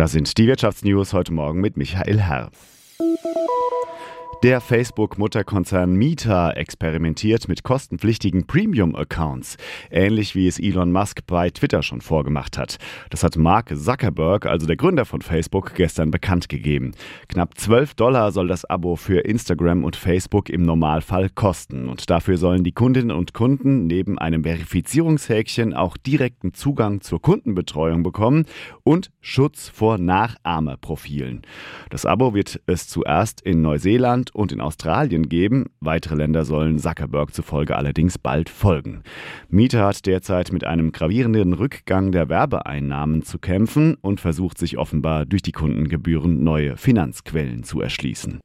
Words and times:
Das 0.00 0.12
sind 0.12 0.38
die 0.38 0.46
Wirtschaftsnews 0.46 1.12
heute 1.12 1.30
Morgen 1.30 1.60
mit 1.60 1.76
Michael 1.76 2.22
Herr. 2.22 2.50
Der 4.42 4.62
Facebook-Mutterkonzern 4.62 5.92
Meta 5.92 6.52
experimentiert 6.52 7.46
mit 7.46 7.62
kostenpflichtigen 7.62 8.46
Premium-Accounts, 8.46 9.58
ähnlich 9.90 10.34
wie 10.34 10.48
es 10.48 10.58
Elon 10.58 10.92
Musk 10.92 11.26
bei 11.26 11.50
Twitter 11.50 11.82
schon 11.82 12.00
vorgemacht 12.00 12.56
hat. 12.56 12.78
Das 13.10 13.22
hat 13.22 13.36
Mark 13.36 13.76
Zuckerberg, 13.76 14.46
also 14.46 14.66
der 14.66 14.76
Gründer 14.76 15.04
von 15.04 15.20
Facebook, 15.20 15.74
gestern 15.74 16.10
bekannt 16.10 16.48
gegeben. 16.48 16.92
Knapp 17.28 17.58
12 17.58 17.92
Dollar 17.96 18.32
soll 18.32 18.48
das 18.48 18.64
Abo 18.64 18.96
für 18.96 19.20
Instagram 19.26 19.84
und 19.84 19.94
Facebook 19.94 20.48
im 20.48 20.62
Normalfall 20.62 21.28
kosten. 21.28 21.90
Und 21.90 22.08
dafür 22.08 22.38
sollen 22.38 22.64
die 22.64 22.72
Kundinnen 22.72 23.14
und 23.14 23.34
Kunden 23.34 23.88
neben 23.88 24.18
einem 24.18 24.44
Verifizierungshäkchen 24.44 25.74
auch 25.74 25.98
direkten 25.98 26.54
Zugang 26.54 27.02
zur 27.02 27.20
Kundenbetreuung 27.20 28.02
bekommen 28.02 28.46
und 28.84 29.10
Schutz 29.20 29.68
vor 29.68 29.98
Nachahmerprofilen. 29.98 31.42
Das 31.90 32.06
Abo 32.06 32.32
wird 32.32 32.62
es 32.64 32.88
zuerst 32.88 33.42
in 33.42 33.60
Neuseeland 33.60 34.29
und 34.32 34.52
in 34.52 34.60
Australien 34.60 35.28
geben. 35.28 35.66
Weitere 35.80 36.14
Länder 36.14 36.44
sollen 36.44 36.78
Zuckerberg 36.78 37.34
zufolge 37.34 37.76
allerdings 37.76 38.18
bald 38.18 38.48
folgen. 38.48 39.02
Mieter 39.48 39.84
hat 39.86 40.06
derzeit 40.06 40.52
mit 40.52 40.64
einem 40.64 40.92
gravierenden 40.92 41.52
Rückgang 41.52 42.12
der 42.12 42.28
Werbeeinnahmen 42.28 43.22
zu 43.22 43.38
kämpfen 43.38 43.96
und 44.00 44.20
versucht 44.20 44.58
sich 44.58 44.78
offenbar 44.78 45.26
durch 45.26 45.42
die 45.42 45.52
Kundengebühren 45.52 46.42
neue 46.42 46.76
Finanzquellen 46.76 47.62
zu 47.62 47.80
erschließen. 47.80 48.40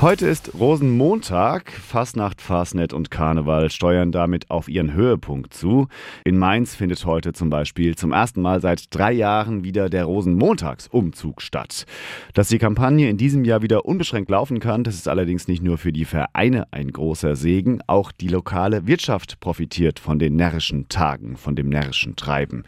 Heute 0.00 0.28
ist 0.28 0.52
Rosenmontag. 0.54 1.72
Fastnacht, 1.72 2.40
Fastnet 2.40 2.92
und 2.92 3.10
Karneval 3.10 3.68
steuern 3.68 4.12
damit 4.12 4.48
auf 4.48 4.68
ihren 4.68 4.92
Höhepunkt 4.92 5.52
zu. 5.52 5.88
In 6.24 6.38
Mainz 6.38 6.76
findet 6.76 7.04
heute 7.04 7.32
zum 7.32 7.50
Beispiel 7.50 7.96
zum 7.96 8.12
ersten 8.12 8.40
Mal 8.40 8.60
seit 8.60 8.94
drei 8.94 9.10
Jahren 9.10 9.64
wieder 9.64 9.90
der 9.90 10.04
Rosenmontagsumzug 10.04 11.42
statt. 11.42 11.84
Dass 12.32 12.46
die 12.46 12.58
Kampagne 12.58 13.10
in 13.10 13.16
diesem 13.16 13.44
Jahr 13.44 13.60
wieder 13.60 13.86
unbeschränkt 13.86 14.30
laufen 14.30 14.60
kann, 14.60 14.84
das 14.84 14.94
ist 14.94 15.08
allerdings 15.08 15.48
nicht 15.48 15.64
nur 15.64 15.78
für 15.78 15.92
die 15.92 16.04
Vereine 16.04 16.68
ein 16.70 16.92
großer 16.92 17.34
Segen. 17.34 17.80
Auch 17.88 18.12
die 18.12 18.28
lokale 18.28 18.86
Wirtschaft 18.86 19.40
profitiert 19.40 19.98
von 19.98 20.20
den 20.20 20.36
närrischen 20.36 20.88
Tagen, 20.88 21.36
von 21.36 21.56
dem 21.56 21.68
närrischen 21.70 22.14
Treiben. 22.14 22.62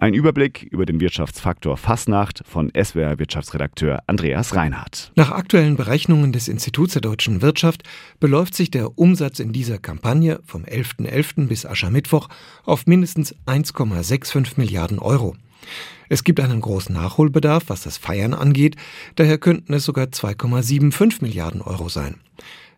Ein 0.00 0.14
Überblick 0.14 0.62
über 0.62 0.86
den 0.86 1.00
Wirtschaftsfaktor 1.00 1.76
Fasnacht 1.76 2.42
von 2.46 2.70
SWR 2.70 3.18
Wirtschaftsredakteur 3.18 3.98
Andreas 4.06 4.54
Reinhardt. 4.54 5.10
Nach 5.16 5.32
aktuellen 5.32 5.76
Berechnungen 5.76 6.30
des 6.30 6.46
Instituts 6.58 6.94
der 6.94 7.02
deutschen 7.02 7.40
Wirtschaft 7.40 7.84
beläuft 8.18 8.52
sich 8.52 8.68
der 8.68 8.98
Umsatz 8.98 9.38
in 9.38 9.52
dieser 9.52 9.78
Kampagne 9.78 10.40
vom 10.44 10.64
11.11. 10.64 11.08
.11. 11.08 11.46
bis 11.46 11.64
Aschermittwoch 11.64 12.28
auf 12.64 12.86
mindestens 12.86 13.32
1,65 13.46 14.54
Milliarden 14.56 14.98
Euro. 14.98 15.36
Es 16.08 16.24
gibt 16.24 16.40
einen 16.40 16.60
großen 16.60 16.92
Nachholbedarf, 16.92 17.64
was 17.68 17.82
das 17.82 17.96
Feiern 17.96 18.34
angeht, 18.34 18.74
daher 19.14 19.38
könnten 19.38 19.72
es 19.72 19.84
sogar 19.84 20.06
2,75 20.06 21.18
Milliarden 21.20 21.62
Euro 21.62 21.88
sein. 21.88 22.16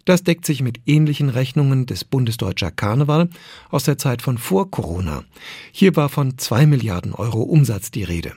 Das 0.04 0.24
deckt 0.24 0.44
sich 0.44 0.62
mit 0.62 0.80
ähnlichen 0.84 1.30
Rechnungen 1.30 1.86
des 1.86 2.04
Bundesdeutscher 2.04 2.70
Karneval 2.70 3.30
aus 3.70 3.84
der 3.84 3.96
Zeit 3.96 4.20
von 4.20 4.36
vor 4.36 4.70
Corona. 4.70 5.24
Hier 5.72 5.96
war 5.96 6.10
von 6.10 6.36
2 6.36 6.66
Milliarden 6.66 7.14
Euro 7.14 7.40
Umsatz 7.40 7.90
die 7.90 8.04
Rede. 8.04 8.34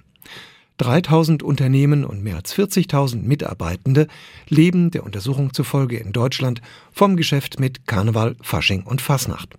3000 0.77 1.43
Unternehmen 1.43 2.03
und 2.05 2.23
mehr 2.23 2.35
als 2.35 2.55
40.000 2.55 3.23
Mitarbeitende 3.23 4.07
leben 4.49 4.91
der 4.91 5.03
Untersuchung 5.03 5.53
zufolge 5.53 5.97
in 5.97 6.13
Deutschland 6.13 6.61
vom 6.91 7.15
Geschäft 7.15 7.59
mit 7.59 7.87
Karneval, 7.87 8.35
Fasching 8.41 8.83
und 8.83 9.01
Fasnacht. 9.01 9.55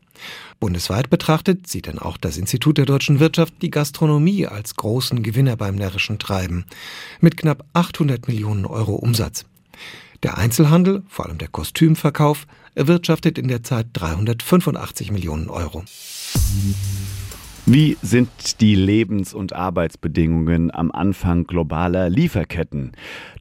Bundesweit 0.60 1.10
betrachtet 1.10 1.66
sieht 1.66 1.86
dann 1.86 1.98
auch 1.98 2.16
das 2.16 2.36
Institut 2.36 2.78
der 2.78 2.86
deutschen 2.86 3.20
Wirtschaft 3.20 3.54
die 3.62 3.70
Gastronomie 3.70 4.46
als 4.46 4.76
großen 4.76 5.22
Gewinner 5.22 5.56
beim 5.56 5.74
närrischen 5.74 6.18
Treiben 6.18 6.64
mit 7.20 7.36
knapp 7.36 7.64
800 7.72 8.28
Millionen 8.28 8.64
Euro 8.64 8.94
Umsatz. 8.94 9.44
Der 10.22 10.38
Einzelhandel, 10.38 11.02
vor 11.08 11.26
allem 11.26 11.38
der 11.38 11.48
Kostümverkauf, 11.48 12.46
erwirtschaftet 12.74 13.38
in 13.38 13.48
der 13.48 13.62
Zeit 13.62 13.88
385 13.92 15.12
Millionen 15.12 15.50
Euro. 15.50 15.84
Wie 17.66 17.97
sind 18.02 18.60
die 18.60 18.75
Lebens- 18.75 19.32
und 19.32 19.54
Arbeitsbedingungen 19.54 20.70
am 20.70 20.91
Anfang 20.92 21.47
globaler 21.47 22.10
Lieferketten? 22.10 22.92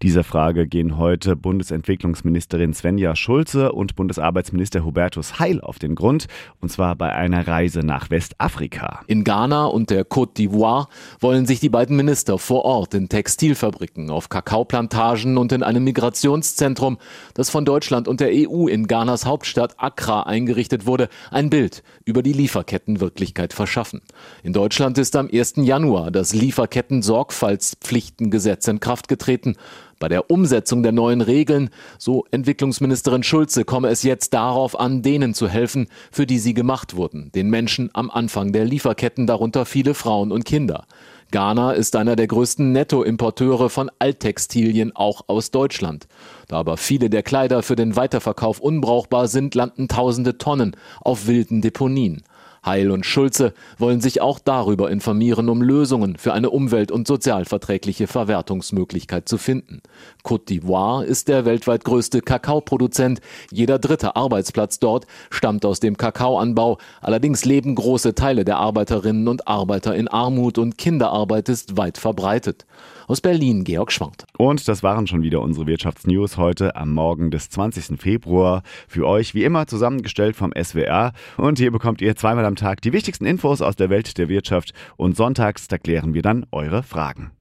Dieser 0.02 0.24
Frage 0.24 0.66
gehen 0.66 0.98
heute 0.98 1.36
Bundesentwicklungsministerin 1.36 2.74
Svenja 2.74 3.18
Schulze 3.18 3.74
und 3.74 3.98
Bundesarbeitsminister 3.98 4.86
Hubertus 4.86 5.40
Heil 5.40 5.60
auf 5.60 5.78
den 5.78 5.96
Grund, 5.96 6.28
und 6.62 6.72
zwar 6.72 6.96
bei 6.96 7.12
einer 7.12 7.50
Reise 7.50 7.82
nach 7.82 8.12
Westafrika. 8.12 9.02
In 9.08 9.26
Ghana 9.26 9.66
und 9.66 9.90
der 9.90 10.06
Côte 10.06 10.38
d'Ivoire 10.38 10.88
wollen 11.20 11.46
sich 11.46 11.60
die 11.60 11.68
beiden 11.68 11.98
Minister 11.98 12.38
vor 12.38 12.64
Ort 12.64 12.94
in 12.94 13.10
Textilfabriken, 13.10 14.10
auf 14.10 14.30
Kakaoplantagen 14.30 15.38
und 15.38 15.52
in 15.52 15.64
einem 15.64 15.84
Migrationszentrum, 15.84 16.98
das 17.34 17.50
von 17.50 17.66
Deutschland 17.66 18.08
und 18.08 18.22
der 18.22 18.30
EU 18.32 18.68
in 18.68 18.88
Ghanas 18.88 19.26
Hauptstadt 19.26 19.76
Accra 19.80 20.24
eingerichtet 20.24 20.86
wurde, 20.86 21.10
ein 21.30 21.50
Bild 21.50 21.84
über 22.06 22.24
die 22.24 22.32
Lieferkettenwirklichkeit 22.32 23.52
verschaffen. 23.52 24.00
In 24.44 24.54
Deutschland 24.54 24.98
ist 24.98 25.16
am 25.16 25.30
1. 25.32 25.54
Januar 25.58 26.10
das 26.12 26.34
Lieferketten-Sorgfaltspflichtengesetz 26.34 28.68
in 28.68 28.80
Kraft 28.80 29.08
getreten. 29.08 29.56
Bei 30.00 30.10
der 30.10 30.30
Umsetzung 30.30 30.84
der 30.84 30.92
neuen 30.92 31.22
Regeln, 31.22 31.70
so 31.98 32.26
Entwicklungsministerin 32.32 33.24
Schulze, 33.24 33.64
komme 33.64 33.88
es 33.88 34.04
jetzt 34.04 34.34
darauf 34.34 34.78
an, 34.80 35.02
denen 35.02 35.34
zu 35.34 35.48
helfen, 35.48 35.88
für 36.12 36.26
die 36.26 36.40
sie 36.40 36.54
gemacht 36.54 36.98
wurden, 36.98 37.32
den 37.34 37.50
Menschen 37.50 37.90
am 37.94 38.12
Anfang 38.12 38.52
der 38.52 38.66
Lieferketten, 38.66 39.28
darunter 39.28 39.66
viele 39.66 39.94
Frauen 39.94 40.32
und 40.32 40.44
Kinder. 40.44 40.86
Ghana 41.34 41.72
ist 41.72 41.96
einer 41.96 42.16
der 42.16 42.28
größten 42.28 42.72
Nettoimporteure 42.74 43.72
von 43.72 43.90
Alttextilien 43.98 44.96
auch 44.96 45.24
aus 45.26 45.50
Deutschland. 45.50 46.08
Da 46.48 46.58
aber 46.58 46.78
viele 46.78 47.10
der 47.10 47.24
Kleider 47.24 47.64
für 47.64 47.76
den 47.76 47.96
Weiterverkauf 47.96 48.60
unbrauchbar 48.60 49.28
sind, 49.28 49.56
landen 49.56 49.88
tausende 49.88 50.38
Tonnen 50.38 50.78
auf 51.02 51.26
wilden 51.26 51.62
Deponien. 51.62 52.22
Heil 52.66 52.92
und 52.92 53.06
Schulze 53.06 53.54
wollen 53.78 54.00
sich 54.00 54.22
auch 54.22 54.40
darüber 54.40 54.90
informieren, 54.90 55.50
um 55.50 55.62
Lösungen 55.62 56.16
für 56.16 56.34
eine 56.34 56.50
umwelt- 56.50 56.92
und 56.92 57.08
sozialverträgliche 57.08 58.08
Verwertungsmöglichkeit 58.08 59.28
zu 59.28 59.38
finden. 59.38 59.82
Côte 60.24 60.48
d'Ivoire 60.48 61.04
ist 61.04 61.28
der 61.28 61.46
weltweit 61.46 61.84
größte 61.84 62.22
Kakaoproduzent. 62.22 63.20
Jeder 63.52 63.80
dritte 63.80 64.16
Arbeitsplatz 64.16 64.80
dort 64.80 65.06
stammt 65.30 65.66
aus 65.66 65.80
dem 65.80 65.98
Kakaoanbau. 65.98 66.78
Allerdings 67.02 67.44
leben 67.44 67.76
große 67.76 68.16
Teile 68.16 68.46
der 68.46 68.58
Arbeiterinnen 68.58 69.28
und 69.28 69.48
Arbeiter 69.48 69.96
in 69.96 70.08
Armut 70.08 70.58
und 70.58 70.78
Kinderarbeit 70.78 71.50
ist 71.50 71.78
weit 71.78 71.98
verbreitet. 71.98 72.66
Aus 73.08 73.22
Berlin 73.22 73.64
Georg 73.64 73.92
Schwandt. 73.92 74.26
Und 74.38 74.68
das 74.68 74.84
waren 74.84 75.08
schon 75.08 75.22
wieder 75.22 75.42
unsere 75.42 75.68
Wirtschaftsnews 75.68 76.38
heute 76.38 76.76
am 76.76 76.94
Morgen 76.94 77.32
des 77.32 77.50
20. 77.50 78.00
Februar. 78.00 78.64
Für 78.88 79.08
euch 79.08 79.34
wie 79.34 79.44
immer 79.44 79.68
zusammengestellt 79.68 80.36
vom 80.36 80.54
SWR. 80.56 81.12
Und 81.38 81.60
hier 81.60 81.72
bekommt 81.72 82.02
ihr 82.02 82.16
zweimal 82.16 82.46
am 82.46 82.56
Tag 82.56 82.82
die 82.82 82.94
wichtigsten 82.94 83.26
Infos 83.26 83.62
aus 83.62 83.76
der 83.76 83.90
Welt 83.90 84.18
der 84.18 84.30
Wirtschaft. 84.30 84.74
Und 84.96 85.18
sonntags, 85.18 85.68
da 85.68 85.78
klären 85.78 86.14
wir 86.14 86.22
dann 86.22 86.46
eure 86.52 86.84
Fragen. 86.84 87.32